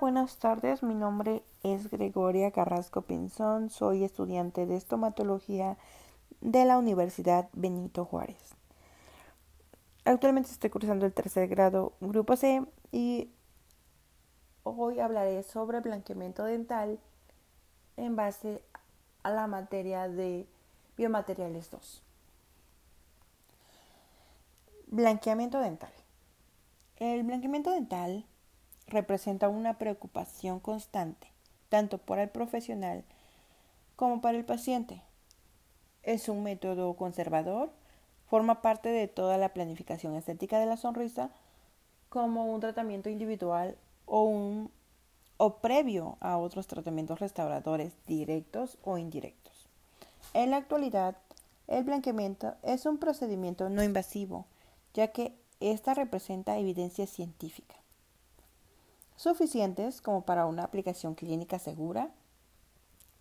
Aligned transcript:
Buenas 0.00 0.36
tardes. 0.36 0.82
Mi 0.82 0.94
nombre 0.94 1.42
es 1.62 1.90
Gregoria 1.90 2.50
Carrasco 2.50 3.02
Pinzón. 3.02 3.70
Soy 3.70 4.04
estudiante 4.04 4.66
de 4.66 4.76
estomatología 4.76 5.78
de 6.40 6.66
la 6.66 6.76
Universidad 6.76 7.48
Benito 7.54 8.04
Juárez. 8.04 8.54
Actualmente 10.04 10.50
estoy 10.50 10.68
cursando 10.68 11.06
el 11.06 11.14
tercer 11.14 11.48
grado 11.48 11.94
Grupo 12.00 12.36
C 12.36 12.62
y 12.92 13.30
hoy 14.64 15.00
hablaré 15.00 15.42
sobre 15.42 15.80
blanqueamiento 15.80 16.44
dental 16.44 16.98
en 17.96 18.16
base 18.16 18.62
a 19.22 19.30
la 19.30 19.46
materia 19.46 20.08
de 20.08 20.46
biomateriales 20.98 21.70
2. 21.70 22.02
Blanqueamiento 24.88 25.58
dental. 25.60 25.92
El 26.96 27.22
blanqueamiento 27.22 27.70
dental 27.70 28.26
representa 28.86 29.48
una 29.48 29.78
preocupación 29.78 30.60
constante, 30.60 31.28
tanto 31.68 31.98
para 31.98 32.22
el 32.22 32.28
profesional 32.28 33.04
como 33.96 34.20
para 34.20 34.38
el 34.38 34.44
paciente. 34.44 35.02
Es 36.02 36.28
un 36.28 36.42
método 36.42 36.94
conservador, 36.94 37.70
forma 38.28 38.62
parte 38.62 38.88
de 38.88 39.08
toda 39.08 39.38
la 39.38 39.52
planificación 39.52 40.14
estética 40.14 40.60
de 40.60 40.66
la 40.66 40.76
sonrisa 40.76 41.30
como 42.08 42.46
un 42.46 42.60
tratamiento 42.60 43.08
individual 43.08 43.76
o 44.06 44.22
un 44.22 44.70
o 45.38 45.56
previo 45.56 46.16
a 46.20 46.38
otros 46.38 46.66
tratamientos 46.66 47.20
restauradores 47.20 47.92
directos 48.06 48.78
o 48.82 48.96
indirectos. 48.96 49.68
En 50.32 50.50
la 50.50 50.56
actualidad, 50.56 51.18
el 51.66 51.84
blanqueamiento 51.84 52.54
es 52.62 52.86
un 52.86 52.96
procedimiento 52.96 53.68
no 53.68 53.82
invasivo, 53.84 54.46
ya 54.94 55.08
que 55.08 55.36
ésta 55.60 55.92
representa 55.92 56.56
evidencia 56.56 57.06
científica 57.06 57.74
suficientes 59.16 60.00
como 60.00 60.22
para 60.22 60.46
una 60.46 60.64
aplicación 60.64 61.14
clínica 61.14 61.58
segura. 61.58 62.10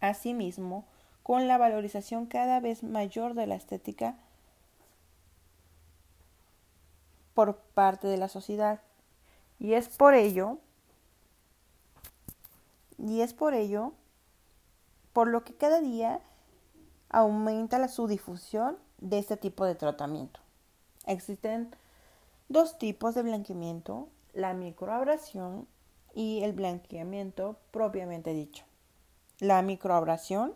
Asimismo, 0.00 0.84
con 1.22 1.46
la 1.46 1.58
valorización 1.58 2.26
cada 2.26 2.60
vez 2.60 2.82
mayor 2.82 3.34
de 3.34 3.46
la 3.46 3.54
estética 3.54 4.16
por 7.34 7.56
parte 7.56 8.08
de 8.08 8.16
la 8.16 8.28
sociedad. 8.28 8.80
Y 9.58 9.74
es 9.74 9.88
por 9.88 10.14
ello, 10.14 10.58
y 12.98 13.20
es 13.20 13.32
por 13.32 13.54
ello, 13.54 13.92
por 15.12 15.28
lo 15.28 15.44
que 15.44 15.54
cada 15.54 15.80
día 15.80 16.20
aumenta 17.08 17.78
la, 17.78 17.88
su 17.88 18.06
difusión 18.06 18.76
de 18.98 19.18
este 19.18 19.36
tipo 19.36 19.64
de 19.64 19.74
tratamiento. 19.74 20.40
Existen 21.06 21.74
dos 22.48 22.78
tipos 22.78 23.14
de 23.14 23.22
blanqueamiento, 23.22 24.08
la 24.32 24.54
microabrasión 24.54 25.66
y 26.14 26.42
el 26.42 26.52
blanqueamiento 26.52 27.56
propiamente 27.70 28.34
dicho. 28.34 28.64
La 29.38 29.62
microabrasión 29.62 30.54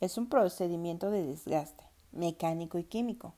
es 0.00 0.18
un 0.18 0.28
procedimiento 0.28 1.10
de 1.10 1.24
desgaste 1.24 1.84
mecánico 2.12 2.78
y 2.78 2.84
químico 2.84 3.34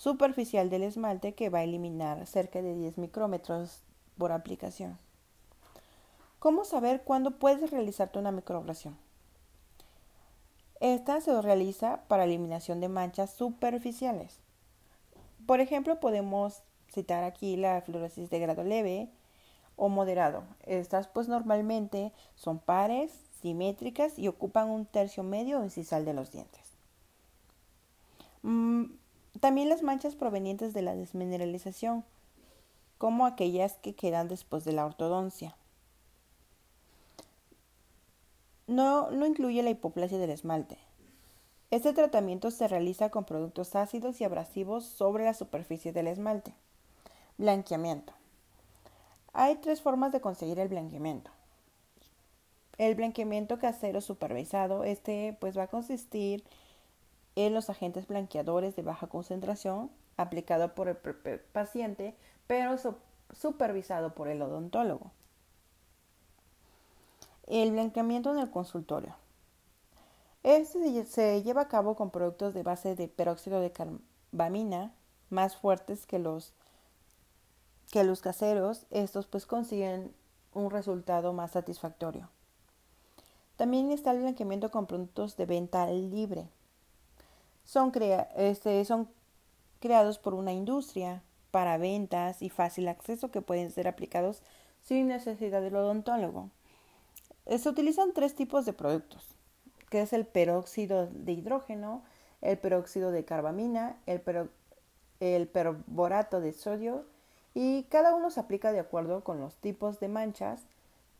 superficial 0.00 0.70
del 0.70 0.84
esmalte 0.84 1.34
que 1.34 1.50
va 1.50 1.58
a 1.58 1.64
eliminar 1.64 2.26
cerca 2.26 2.62
de 2.62 2.74
10 2.74 2.96
micrómetros 2.96 3.82
por 4.16 4.32
aplicación. 4.32 4.98
¿Cómo 6.38 6.64
saber 6.64 7.02
cuándo 7.02 7.32
puedes 7.32 7.70
realizarte 7.70 8.18
una 8.18 8.32
microabrasión? 8.32 8.96
Esta 10.80 11.20
se 11.20 11.42
realiza 11.42 12.00
para 12.08 12.24
eliminación 12.24 12.80
de 12.80 12.88
manchas 12.88 13.30
superficiales. 13.34 14.38
Por 15.46 15.60
ejemplo, 15.60 16.00
podemos 16.00 16.62
citar 16.90 17.22
aquí 17.22 17.58
la 17.58 17.82
fluorosis 17.82 18.30
de 18.30 18.38
grado 18.38 18.64
leve, 18.64 19.10
o 19.80 19.88
moderado. 19.88 20.44
Estas 20.66 21.08
pues 21.08 21.26
normalmente 21.26 22.12
son 22.34 22.58
pares, 22.58 23.10
simétricas 23.40 24.18
y 24.18 24.28
ocupan 24.28 24.68
un 24.68 24.84
tercio 24.84 25.22
medio 25.22 25.64
incisal 25.64 26.04
de 26.04 26.12
los 26.12 26.30
dientes. 26.30 26.60
Mm, 28.42 28.84
también 29.40 29.70
las 29.70 29.82
manchas 29.82 30.16
provenientes 30.16 30.74
de 30.74 30.82
la 30.82 30.94
desmineralización, 30.94 32.04
como 32.98 33.24
aquellas 33.24 33.78
que 33.78 33.94
quedan 33.94 34.28
después 34.28 34.64
de 34.64 34.72
la 34.72 34.84
ortodoncia. 34.84 35.56
No, 38.66 39.10
no 39.10 39.24
incluye 39.24 39.62
la 39.62 39.70
hipoplasia 39.70 40.18
del 40.18 40.30
esmalte. 40.30 40.76
Este 41.70 41.94
tratamiento 41.94 42.50
se 42.50 42.68
realiza 42.68 43.08
con 43.08 43.24
productos 43.24 43.74
ácidos 43.76 44.20
y 44.20 44.24
abrasivos 44.24 44.84
sobre 44.84 45.24
la 45.24 45.32
superficie 45.32 45.94
del 45.94 46.08
esmalte. 46.08 46.52
Blanqueamiento. 47.38 48.19
Hay 49.32 49.56
tres 49.56 49.80
formas 49.80 50.12
de 50.12 50.20
conseguir 50.20 50.58
el 50.58 50.68
blanqueamiento. 50.68 51.30
El 52.78 52.94
blanqueamiento 52.94 53.58
casero 53.58 54.00
supervisado, 54.00 54.84
este 54.84 55.36
pues 55.40 55.56
va 55.56 55.64
a 55.64 55.68
consistir 55.68 56.44
en 57.36 57.54
los 57.54 57.70
agentes 57.70 58.06
blanqueadores 58.06 58.74
de 58.76 58.82
baja 58.82 59.06
concentración 59.06 59.90
aplicado 60.16 60.74
por 60.74 60.88
el 60.88 60.96
paciente, 61.52 62.14
pero 62.46 62.76
supervisado 63.32 64.14
por 64.14 64.28
el 64.28 64.42
odontólogo. 64.42 65.12
El 67.46 67.72
blanqueamiento 67.72 68.32
en 68.32 68.38
el 68.38 68.50
consultorio. 68.50 69.16
Este 70.42 71.04
se 71.04 71.42
lleva 71.42 71.62
a 71.62 71.68
cabo 71.68 71.96
con 71.96 72.10
productos 72.10 72.54
de 72.54 72.62
base 72.62 72.94
de 72.94 73.08
peróxido 73.08 73.60
de 73.60 73.72
carbamina 73.72 74.92
más 75.28 75.56
fuertes 75.56 76.06
que 76.06 76.18
los 76.18 76.54
que 77.90 78.04
los 78.04 78.22
caseros, 78.22 78.86
estos 78.90 79.26
pues 79.26 79.46
consiguen 79.46 80.14
un 80.54 80.70
resultado 80.70 81.32
más 81.32 81.52
satisfactorio. 81.52 82.28
También 83.56 83.90
está 83.90 84.12
el 84.12 84.20
blanqueamiento 84.20 84.70
con 84.70 84.86
productos 84.86 85.36
de 85.36 85.46
venta 85.46 85.86
libre. 85.90 86.48
Son, 87.64 87.92
este, 88.36 88.84
creados 89.80 90.18
por 90.18 90.34
una 90.34 90.52
industria 90.52 91.22
para 91.50 91.78
ventas 91.78 92.42
y 92.42 92.48
fácil 92.48 92.88
acceso 92.88 93.30
que 93.30 93.42
pueden 93.42 93.70
ser 93.70 93.88
aplicados 93.88 94.42
sin 94.82 95.08
necesidad 95.08 95.60
del 95.60 95.76
odontólogo. 95.76 96.50
Eh, 97.46 97.58
se 97.58 97.68
utilizan 97.68 98.12
tres 98.12 98.34
tipos 98.34 98.64
de 98.64 98.72
productos, 98.72 99.26
que 99.90 100.02
es 100.02 100.12
el 100.12 100.26
peróxido 100.26 101.06
de 101.06 101.32
hidrógeno, 101.32 102.02
el 102.40 102.56
peróxido 102.56 103.10
de 103.10 103.24
carbamina, 103.24 103.96
el, 104.06 104.22
el 105.20 105.48
perborato 105.48 106.40
de 106.40 106.52
sodio 106.52 107.04
y 107.54 107.84
cada 107.84 108.14
uno 108.14 108.30
se 108.30 108.40
aplica 108.40 108.72
de 108.72 108.80
acuerdo 108.80 109.24
con 109.24 109.40
los 109.40 109.56
tipos 109.56 110.00
de 110.00 110.08
manchas, 110.08 110.62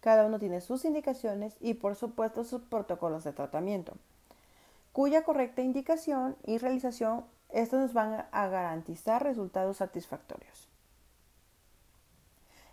cada 0.01 0.25
uno 0.25 0.39
tiene 0.39 0.61
sus 0.61 0.85
indicaciones 0.85 1.57
y 1.61 1.75
por 1.75 1.97
supuesto 1.97 2.45
sus 2.45 2.63
protocolos 2.63 3.25
de 3.25 3.33
tratamiento, 3.33 3.95
cuya 4.93 5.25
correcta 5.25 5.63
indicación 5.63 6.37
y 6.45 6.59
realización 6.59 7.25
estos 7.51 7.81
nos 7.81 7.93
van 7.93 8.27
a 8.31 8.49
garantizar 8.49 9.23
resultados 9.23 9.79
satisfactorios. 9.79 10.69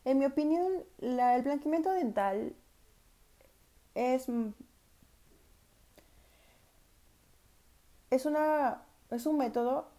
En 0.06 0.19
mi 0.19 0.25
opinión, 0.25 0.85
el 1.00 1.41
blanqueamiento 1.41 1.91
dental 1.91 2.56
es, 3.94 4.28
es, 8.09 8.25
una, 8.25 8.84
es 9.12 9.25
un 9.25 9.38
método 9.38 9.89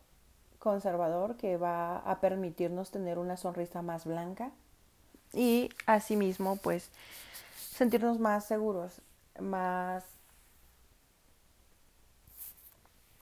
conservador 0.58 1.36
que 1.36 1.56
va 1.56 1.98
a 1.98 2.20
permitirnos 2.20 2.90
tener 2.90 3.18
una 3.18 3.36
sonrisa 3.36 3.82
más 3.82 4.04
blanca 4.04 4.50
y 5.32 5.70
asimismo 5.86 6.56
pues 6.56 6.90
sentirnos 7.56 8.18
más 8.18 8.44
seguros, 8.44 9.00
más... 9.40 10.04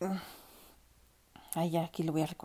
Ay, 1.55 1.77
aquí 1.79 2.03
lo 2.03 2.13
voy 2.13 2.23
a 2.23 2.27
recortar. 2.27 2.45